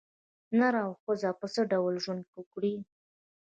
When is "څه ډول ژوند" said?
1.53-2.23